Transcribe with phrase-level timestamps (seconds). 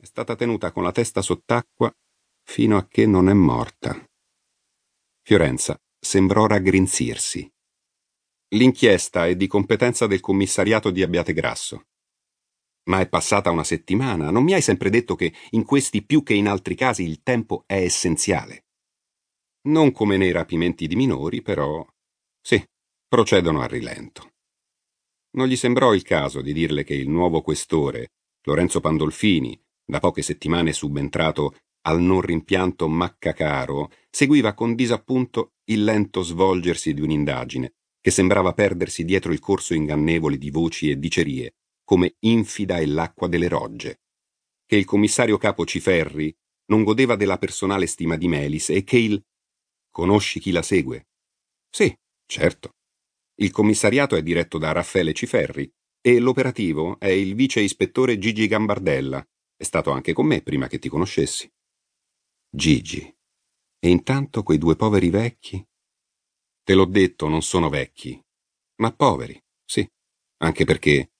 [0.00, 1.92] è stata tenuta con la testa sott'acqua
[2.42, 4.02] fino a che non è morta.
[5.22, 7.46] Fiorenza sembrò raggrinzirsi.
[8.54, 11.82] L'inchiesta è di competenza del commissariato di Abbiategrasso.
[12.84, 16.32] Ma è passata una settimana, non mi hai sempre detto che in questi più che
[16.32, 18.64] in altri casi il tempo è essenziale.
[19.68, 21.86] Non come nei rapimenti di minori, però
[22.40, 22.64] sì,
[23.06, 24.32] procedono a rilento.
[25.32, 28.12] Non gli sembrò il caso di dirle che il nuovo questore,
[28.44, 36.22] Lorenzo Pandolfini, da poche settimane subentrato al non rimpianto Maccacaro, seguiva con disappunto il lento
[36.22, 42.14] svolgersi di un'indagine che sembrava perdersi dietro il corso ingannevole di voci e dicerie, come
[42.20, 44.00] infida è l'acqua delle rogge,
[44.64, 46.34] che il commissario capo Ciferri
[46.66, 49.22] non godeva della personale stima di Melis e che il
[49.90, 51.08] Conosci chi la segue?
[51.68, 51.92] Sì,
[52.24, 52.76] certo.
[53.40, 55.68] Il commissariato è diretto da Raffaele Ciferri
[56.00, 59.22] e l'operativo è il vice ispettore Gigi Gambardella.
[59.60, 61.46] È stato anche con me prima che ti conoscessi.
[62.48, 63.14] Gigi.
[63.78, 65.62] E intanto quei due poveri vecchi?
[66.62, 68.18] Te l'ho detto, non sono vecchi,
[68.76, 69.86] ma poveri, sì,
[70.38, 71.12] anche perché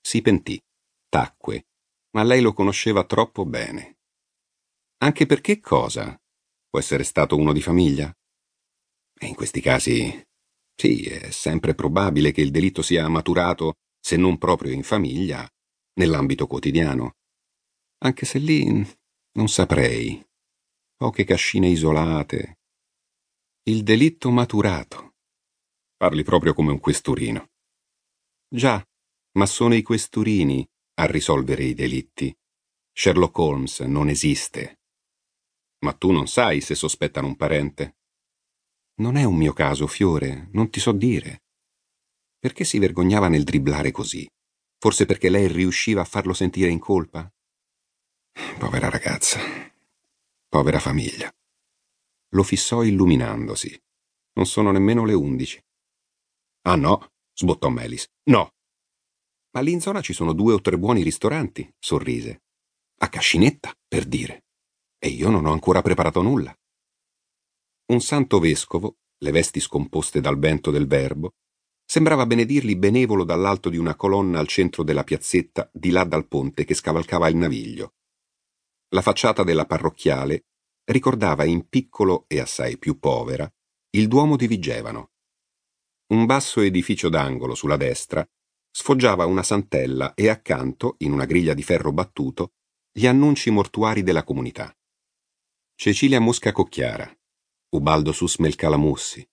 [0.00, 0.60] si pentì,
[1.08, 1.68] tacque,
[2.16, 3.98] ma lei lo conosceva troppo bene.
[5.04, 6.20] Anche perché cosa?
[6.68, 8.12] Può essere stato uno di famiglia?
[9.16, 10.26] E in questi casi,
[10.74, 15.48] sì, è sempre probabile che il delitto sia maturato, se non proprio in famiglia,
[16.00, 17.14] nell'ambito quotidiano.
[17.98, 18.64] Anche se lì
[19.32, 20.24] non saprei.
[20.96, 22.58] Poche cascine isolate.
[23.64, 25.14] Il delitto maturato.
[25.96, 27.50] Parli proprio come un questurino.
[28.46, 28.84] Già,
[29.32, 32.34] ma sono i questurini a risolvere i delitti.
[32.92, 34.80] Sherlock Holmes non esiste.
[35.80, 37.96] Ma tu non sai se sospettano un parente.
[38.96, 41.42] Non è un mio caso, Fiore, non ti so dire.
[42.38, 44.28] Perché si vergognava nel dribblare così?
[44.78, 47.28] Forse perché lei riusciva a farlo sentire in colpa?
[48.58, 49.40] Povera ragazza.
[50.48, 51.32] Povera famiglia.
[52.30, 53.80] Lo fissò illuminandosi.
[54.34, 55.62] Non sono nemmeno le undici.
[56.62, 58.08] Ah no, sbottò Melis.
[58.24, 58.54] No,
[59.54, 62.42] ma lì in zona ci sono due o tre buoni ristoranti, sorrise.
[62.98, 64.46] A Cascinetta, per dire.
[64.98, 66.52] E io non ho ancora preparato nulla.
[67.86, 71.34] Un santo vescovo, le vesti scomposte dal vento del verbo,
[71.84, 76.64] sembrava benedirli benevolo dall'alto di una colonna al centro della piazzetta di là dal ponte
[76.64, 77.94] che scavalcava il naviglio.
[78.94, 80.44] La facciata della parrocchiale
[80.84, 83.52] ricordava in piccolo e assai più povera
[83.90, 85.10] il Duomo di Vigevano.
[86.12, 88.24] Un basso edificio d'angolo sulla destra
[88.70, 92.52] sfoggiava una santella e accanto, in una griglia di ferro battuto,
[92.92, 94.72] gli annunci mortuari della comunità.
[95.74, 97.12] Cecilia Mosca Cocchiara,
[97.70, 99.28] Ubaldo Susmel Calamussi.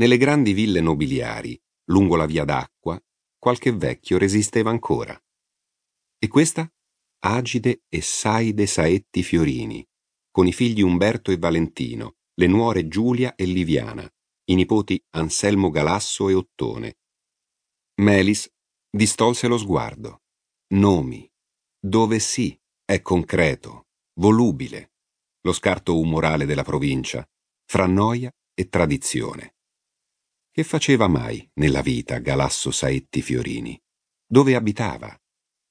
[0.00, 3.00] Nelle grandi ville nobiliari, lungo la via d'acqua,
[3.38, 5.16] qualche vecchio resisteva ancora.
[6.18, 6.68] E questa?
[7.22, 9.86] Agide e Saide Saetti Fiorini,
[10.30, 14.10] con i figli Umberto e Valentino, le nuore Giulia e Liviana,
[14.44, 16.98] i nipoti Anselmo Galasso e Ottone.
[18.00, 18.50] Melis
[18.88, 20.22] Distolse lo sguardo.
[20.74, 21.30] Nomi.
[21.78, 24.94] Dove sì, è concreto, volubile.
[25.42, 27.24] Lo scarto umorale della provincia,
[27.64, 29.56] fra noia e tradizione.
[30.50, 33.80] Che faceva mai nella vita Galasso Saetti Fiorini?
[34.26, 35.16] Dove abitava?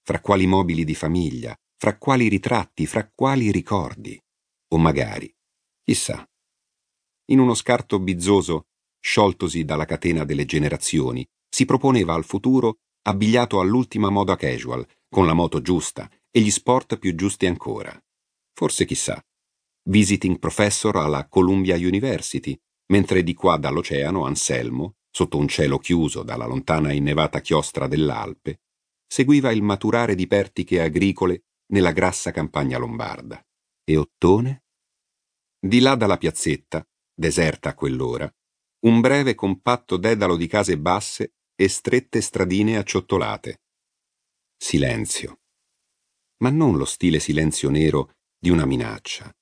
[0.10, 1.56] Fra quali mobili di famiglia?
[1.78, 2.88] Fra quali ritratti?
[2.88, 4.20] Fra quali ricordi?
[4.70, 5.32] O magari,
[5.84, 6.28] chissà,
[7.26, 14.10] in uno scarto bizzoso, scioltosi dalla catena delle generazioni, si proponeva al futuro abbigliato all'ultima
[14.10, 17.96] moda casual, con la moto giusta e gli sport più giusti ancora.
[18.52, 19.24] Forse chissà.
[19.90, 26.48] Visiting professor alla Columbia University, mentre di qua dall'oceano Anselmo, sotto un cielo chiuso dalla
[26.48, 28.62] lontana innevata chiostra dell'Alpe,
[29.10, 33.44] seguiva il maturare di pertiche agricole nella grassa campagna lombarda.
[33.84, 34.66] E Ottone?
[35.60, 38.32] Di là dalla piazzetta, deserta a quell'ora,
[38.86, 43.64] un breve compatto dedalo di case basse e strette stradine acciottolate.
[44.56, 45.40] Silenzio.
[46.44, 49.34] Ma non lo stile silenzio nero di una minaccia,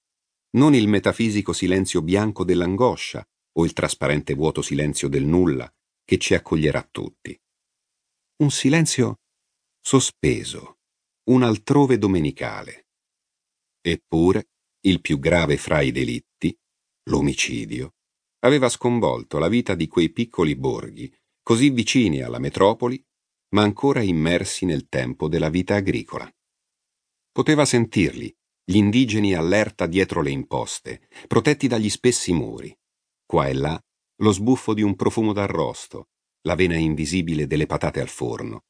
[0.52, 3.28] non il metafisico silenzio bianco dell'angoscia
[3.60, 5.72] o il trasparente vuoto silenzio del nulla
[6.04, 7.38] che ci accoglierà tutti.
[8.38, 9.20] Un silenzio
[9.88, 10.80] sospeso,
[11.30, 12.88] un altrove domenicale.
[13.80, 14.50] Eppure,
[14.82, 16.54] il più grave fra i delitti,
[17.04, 17.94] l'omicidio,
[18.40, 21.10] aveva sconvolto la vita di quei piccoli borghi
[21.42, 23.02] così vicini alla metropoli,
[23.54, 26.30] ma ancora immersi nel tempo della vita agricola.
[27.32, 28.36] Poteva sentirli,
[28.66, 32.78] gli indigeni allerta dietro le imposte, protetti dagli spessi muri.
[33.26, 33.82] Qua e là
[34.18, 36.10] lo sbuffo di un profumo d'arrosto,
[36.42, 38.64] la vena invisibile delle patate al forno.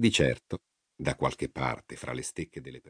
[0.00, 0.62] Di certo,
[0.96, 2.88] da qualche parte fra le stecche delle persone.